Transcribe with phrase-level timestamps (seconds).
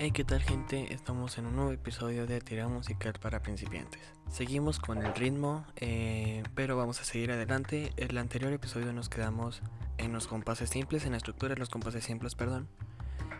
[0.00, 0.94] Hey, ¿qué tal gente?
[0.94, 4.00] Estamos en un nuevo episodio de Tira Musical para Principiantes.
[4.30, 7.92] Seguimos con el ritmo, eh, pero vamos a seguir adelante.
[7.96, 9.60] En el anterior episodio nos quedamos
[9.96, 12.68] en los compases simples, en la estructura de los compases simples, perdón.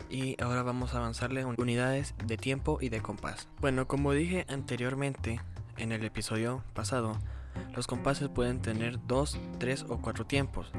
[0.09, 3.47] Y ahora vamos a avanzarle en unidades de tiempo y de compás.
[3.61, 5.39] Bueno, como dije anteriormente
[5.77, 7.17] en el episodio pasado,
[7.73, 10.73] los compases pueden tener dos, tres o cuatro tiempos.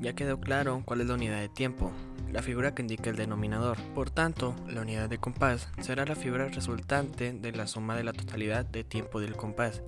[0.00, 1.90] Ya quedó claro cuál es la unidad de tiempo
[2.32, 3.78] la figura que indica el denominador.
[3.94, 8.12] Por tanto, la unidad de compás será la figura resultante de la suma de la
[8.12, 9.82] totalidad de tiempo del compás.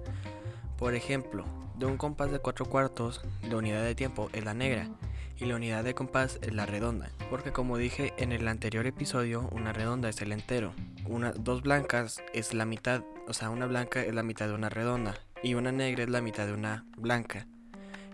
[0.77, 1.45] Por ejemplo,
[1.77, 4.88] de un compás de 4 cuartos, la unidad de tiempo es la negra
[5.37, 9.48] y la unidad de compás es la redonda, porque como dije en el anterior episodio,
[9.52, 10.73] una redonda es el entero,
[11.07, 14.68] una, dos blancas es la mitad, o sea, una blanca es la mitad de una
[14.68, 17.46] redonda y una negra es la mitad de una blanca.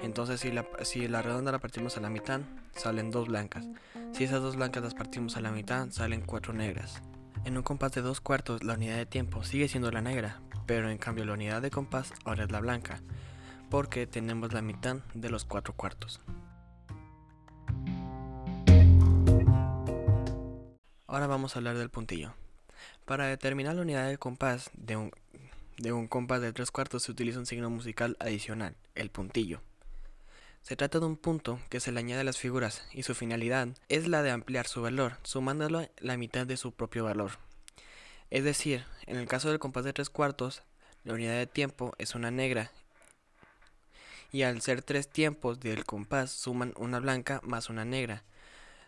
[0.02, 2.40] Entonces si la, si la redonda la partimos a la mitad,
[2.76, 3.66] salen dos blancas.
[4.12, 7.02] Si esas dos blancas las partimos a la mitad, salen cuatro negras.
[7.44, 10.90] En un compás de dos cuartos, la unidad de tiempo sigue siendo la negra, pero
[10.90, 13.00] en cambio la unidad de compás ahora es la blanca,
[13.70, 16.20] porque tenemos la mitad de los cuatro cuartos.
[21.06, 22.34] Ahora vamos a hablar del puntillo.
[23.04, 27.46] Para determinar la unidad de compás de un, compás de tres cuartos se utiliza un
[27.46, 29.60] signo musical adicional, el puntillo.
[30.64, 33.68] Se trata de un punto que se le añade a las figuras y su finalidad
[33.90, 37.32] es la de ampliar su valor, sumándolo la mitad de su propio valor.
[38.30, 40.62] Es decir, en el caso del compás de tres cuartos,
[41.02, 42.72] la unidad de tiempo es una negra
[44.32, 48.24] y al ser tres tiempos del compás suman una blanca más una negra.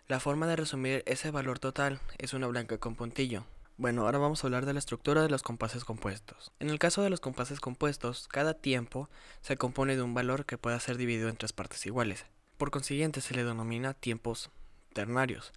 [0.08, 3.44] La forma de resumir ese valor total es una blanca con puntillo.
[3.78, 6.50] Bueno, ahora vamos a hablar de la estructura de los compases compuestos.
[6.60, 9.10] En el caso de los compases compuestos, cada tiempo
[9.42, 12.24] se compone de un valor que pueda ser dividido en tres partes iguales.
[12.56, 14.48] Por consiguiente, se le denomina tiempos
[14.94, 15.52] ternarios.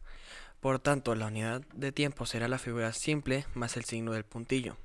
[0.60, 4.76] Por tanto, la unidad de tiempo será la figura simple más el signo del puntillo.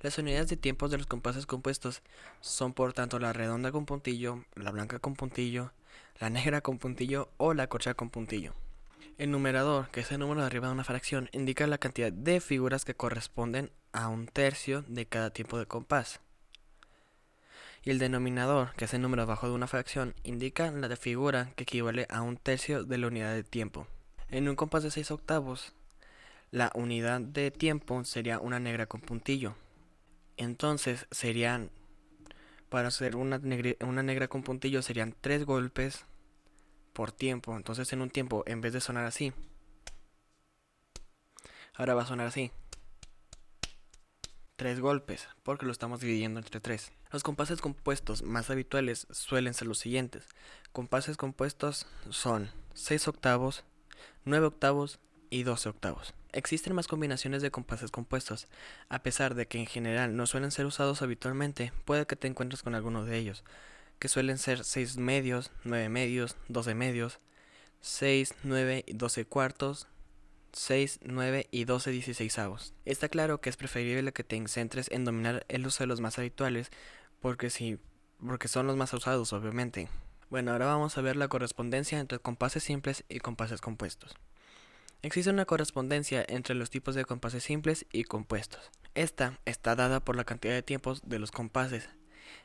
[0.00, 2.00] Las unidades de tiempos de los compases compuestos
[2.40, 5.72] son por tanto la redonda con puntillo, la blanca con puntillo,
[6.18, 8.54] la negra con puntillo o la corcha con puntillo.
[9.16, 12.40] El numerador, que es el número de arriba de una fracción, indica la cantidad de
[12.40, 16.20] figuras que corresponden a un tercio de cada tiempo de compás.
[17.84, 21.52] Y el denominador, que es el número abajo de una fracción, indica la de figura
[21.54, 23.86] que equivale a un tercio de la unidad de tiempo.
[24.30, 25.74] En un compás de 6 octavos,
[26.50, 29.54] la unidad de tiempo sería una negra con puntillo.
[30.36, 31.70] Entonces serían,
[32.68, 33.40] para hacer una,
[33.86, 36.04] una negra con puntillo, serían 3 golpes
[36.94, 37.54] por tiempo.
[37.54, 39.34] Entonces en un tiempo, en vez de sonar así,
[41.74, 42.50] ahora va a sonar así.
[44.56, 46.92] Tres golpes, porque lo estamos dividiendo entre tres.
[47.10, 50.28] Los compases compuestos más habituales suelen ser los siguientes.
[50.72, 53.64] Compases compuestos son 6 octavos,
[54.24, 55.00] 9 octavos
[55.30, 56.14] y 12 octavos.
[56.32, 58.46] Existen más combinaciones de compases compuestos.
[58.88, 62.62] A pesar de que en general no suelen ser usados habitualmente, puede que te encuentres
[62.62, 63.44] con alguno de ellos
[64.04, 67.20] que suelen ser 6 medios, 9 medios, 12 medios,
[67.80, 69.88] 6, 9 y 12 cuartos,
[70.52, 72.74] 6, 9 y 12 dieciséisavos.
[72.84, 76.18] Está claro que es preferible que te centres en dominar el uso de los más
[76.18, 76.70] habituales,
[77.22, 77.78] porque sí,
[78.18, 79.88] porque son los más usados, obviamente.
[80.28, 84.14] Bueno, ahora vamos a ver la correspondencia entre compases simples y compases compuestos.
[85.00, 88.70] Existe una correspondencia entre los tipos de compases simples y compuestos.
[88.94, 91.88] Esta está dada por la cantidad de tiempos de los compases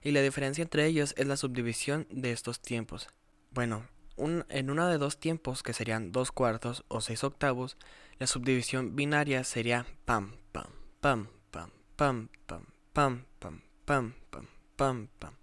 [0.03, 3.09] y la diferencia entre ellos es la subdivisión de estos tiempos.
[3.51, 3.85] Bueno,
[4.17, 7.77] en una de dos tiempos, que serían dos cuartos o seis octavos,
[8.17, 10.67] la subdivisión binaria sería pam, pam,
[10.99, 15.33] pam, pam, pam, pam, pam, pam, pam, pam, pam, pam.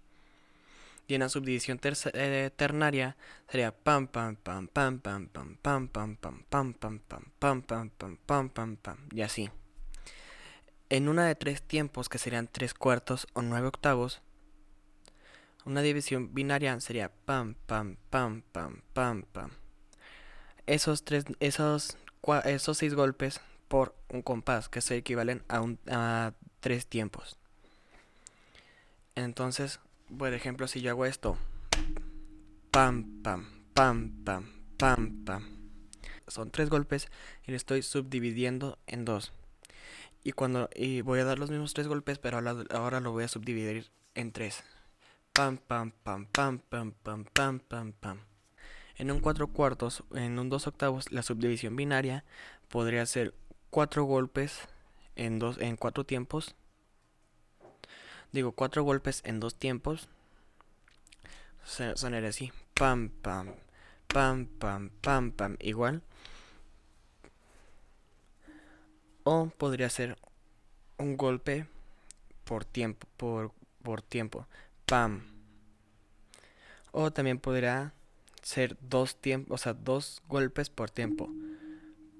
[1.07, 3.15] Y en la subdivisión ternaria
[3.49, 7.01] sería pam, pam, pam, pam, pam, pam, pam, pam, pam, pam, pam, pam,
[7.39, 9.49] pam, pam, pam, pam, pam, pam, y así.
[10.89, 14.21] En una de tres tiempos, que serían tres cuartos o nueve octavos,
[15.67, 19.51] una división binaria sería pam, pam, pam, pam, pam, pam.
[20.65, 21.97] Esos, tres, esos,
[22.45, 27.37] esos seis golpes por un compás, que se equivalen a, a tres tiempos.
[29.15, 29.81] Entonces,
[30.17, 31.37] por ejemplo, si yo hago esto,
[32.71, 35.43] pam, pam, pam, pam, pam, pam.
[36.27, 37.09] Son tres golpes
[37.45, 39.33] y lo estoy subdividiendo en dos.
[40.23, 43.25] Y cuando y voy a dar los mismos tres golpes, pero ahora, ahora lo voy
[43.25, 44.63] a subdividir en tres.
[45.37, 48.17] Pam, pam, pam, pam, pam, pam, pam, pam, pam.
[48.95, 52.25] En un cuatro cuartos, en un dos octavos, la subdivisión binaria
[52.69, 53.35] podría ser
[53.69, 54.61] cuatro golpes
[55.15, 56.55] en dos, en cuatro tiempos.
[58.31, 60.09] Digo, cuatro golpes en dos tiempos.
[61.63, 62.51] Sonaría así.
[62.73, 63.53] Pam, pam,
[64.07, 65.55] pam, pam, pam, pam.
[65.59, 66.01] Igual.
[69.23, 70.17] O podría ser
[70.97, 71.67] un golpe
[72.43, 73.51] por tiempo, por,
[73.83, 74.47] por tiempo.
[74.87, 75.21] Pam.
[76.93, 77.91] O también podría
[78.41, 81.29] ser dos tiempos, o sea, dos golpes por tiempo.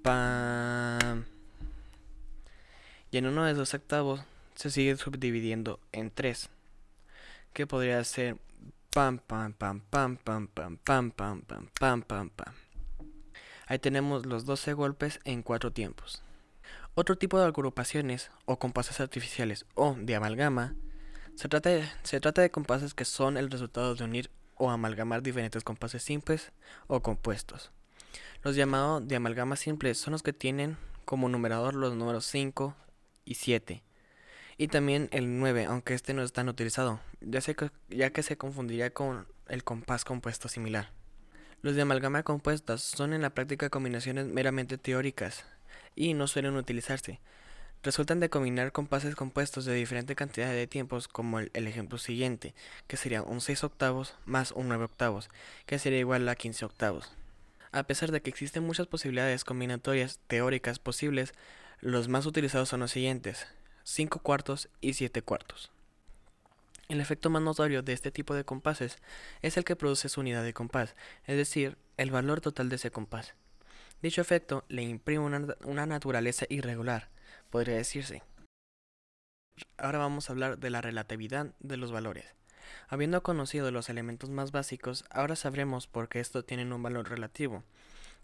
[0.02, 1.24] Pam.
[3.10, 4.20] Y en uno de esos octavos
[4.54, 6.50] se sigue subdividiendo en tres.
[7.54, 8.36] Que podría ser
[8.90, 12.54] pam pam pam pam pam pam pam pam pam pam pam pam.
[13.66, 16.22] Ahí tenemos los 12 golpes en cuatro tiempos.
[16.94, 20.74] Otro tipo de agrupaciones o compases artificiales o de amalgama
[21.38, 26.50] se trata de, compases que son el resultado de unir o amalgamar diferentes compases simples
[26.88, 27.70] o compuestos.
[28.42, 32.74] Los llamados de amalgama simples son los que tienen como numerador los números 5
[33.24, 33.84] y 7.
[34.56, 37.38] Y también el 9, aunque este no es tan utilizado, ya,
[37.88, 40.90] ya que se confundiría con el compás compuesto similar.
[41.62, 45.44] Los de amalgama compuestas son en la práctica combinaciones meramente teóricas
[45.94, 47.20] y no suelen utilizarse.
[47.82, 52.54] Resultan de combinar compases compuestos de diferente cantidad de tiempos como el, ejemplo siguiente,
[52.88, 55.30] que sería un 6 octavos más un 9 octavos,
[55.64, 57.12] que sería igual a 15 octavos.
[57.70, 61.34] A pesar de que existen muchas posibilidades combinatorias teóricas posibles,
[61.80, 63.46] los más utilizados son los siguientes,
[63.84, 65.70] 5 cuartos y 7 cuartos.
[66.88, 68.96] El efecto más notorio de este tipo de compases
[69.42, 70.96] es el que produce su unidad de compás,
[71.26, 73.34] es decir, el valor total de ese compás.
[74.00, 75.24] Dicho efecto le imprime
[75.64, 77.10] una, naturaleza irregular,
[77.50, 78.22] podría decirse.
[79.76, 82.26] Ahora vamos a hablar de la relatividad de los valores.
[82.88, 87.64] Habiendo conocido los elementos más básicos, ahora sabremos por qué estos tienen un valor relativo.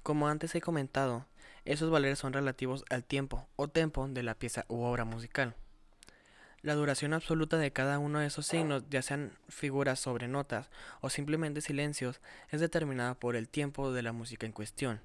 [0.03, 1.26] Como antes he comentado,
[1.65, 5.55] esos valores son relativos al tiempo o tempo de la pieza u obra musical.
[6.61, 10.70] La duración absoluta de cada uno de esos signos, ya sean figuras sobre notas
[11.00, 12.20] o simplemente silencios,
[12.50, 15.00] es determinada por el tiempo de la música en cuestión,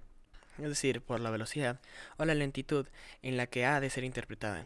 [0.62, 1.80] es decir, por la velocidad
[2.18, 2.88] o la lentitud
[3.22, 4.66] en la que ha de ser interpretada.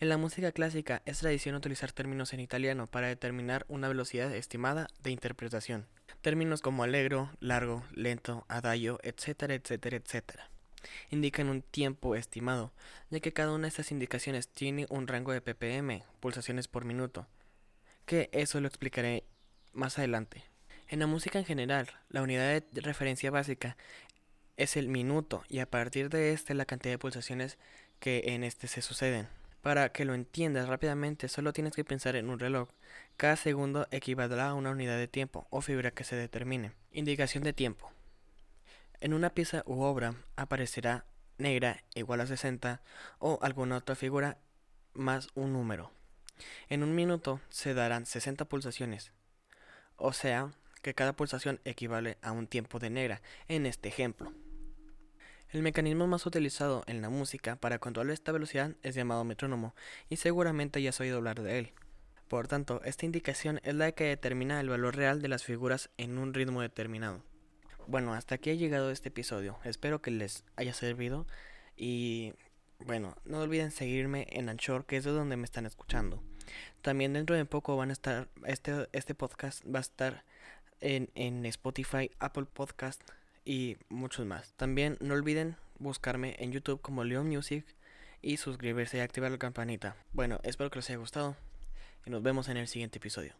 [0.00, 4.88] En la música clásica es tradición utilizar términos en italiano para determinar una velocidad estimada
[5.02, 5.86] de interpretación.
[6.20, 10.50] Términos como allegro, largo, lento, adagio, etcétera, etcétera, etcétera
[11.10, 12.72] indican un tiempo estimado,
[13.10, 17.26] ya que cada una de estas indicaciones tiene un rango de ppm, pulsaciones por minuto,
[18.06, 19.24] que eso lo explicaré
[19.72, 20.44] más adelante.
[20.88, 23.76] En la música en general, la unidad de referencia básica
[24.58, 27.56] es el minuto y a partir de este la cantidad de pulsaciones
[28.00, 29.28] que en este se suceden.
[29.62, 32.68] Para que lo entiendas rápidamente, solo tienes que pensar en un reloj.
[33.16, 36.72] Cada segundo equivaldrá a una unidad de tiempo o fibra que se determine.
[36.92, 37.90] Indicación de tiempo.
[39.00, 41.04] En una pieza u obra aparecerá
[41.38, 42.82] negra igual a 60
[43.20, 44.38] o alguna otra figura
[44.92, 45.92] más un número.
[46.68, 49.12] En un minuto se darán 60 pulsaciones,
[49.96, 50.52] o sea
[50.82, 54.32] que cada pulsación equivale a un tiempo de negra en este ejemplo.
[55.50, 59.74] El mecanismo más utilizado en la música para controlar esta velocidad es llamado metrónomo
[60.10, 61.72] y seguramente ya has oído hablar de él.
[62.28, 66.18] Por tanto, esta indicación es la que determina el valor real de las figuras en
[66.18, 67.22] un ritmo determinado.
[67.86, 69.58] Bueno, hasta aquí ha llegado este episodio.
[69.64, 71.26] Espero que les haya servido.
[71.78, 72.34] Y
[72.80, 76.22] bueno, no olviden seguirme en Anchor, que es de donde me están escuchando.
[76.82, 80.24] También dentro de poco van a estar, este, este podcast va a estar
[80.82, 83.00] en, en Spotify, Apple Podcast
[83.48, 84.52] y muchos más.
[84.58, 87.64] También no olviden buscarme en YouTube como Leon Music
[88.20, 89.96] y suscribirse y activar la campanita.
[90.12, 91.34] Bueno, espero que les haya gustado
[92.04, 93.32] y nos vemos en el siguiente episodio.